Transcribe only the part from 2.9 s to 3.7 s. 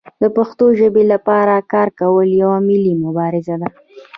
مبارزه ده.